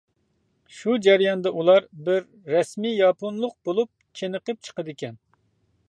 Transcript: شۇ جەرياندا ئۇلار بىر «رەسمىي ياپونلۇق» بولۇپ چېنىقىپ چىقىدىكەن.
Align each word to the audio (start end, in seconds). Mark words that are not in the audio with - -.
شۇ 0.77 0.95
جەرياندا 1.07 1.51
ئۇلار 1.59 1.87
بىر 2.07 2.25
«رەسمىي 2.55 2.97
ياپونلۇق» 3.03 3.55
بولۇپ 3.69 3.93
چېنىقىپ 4.21 4.67
چىقىدىكەن. 4.69 5.23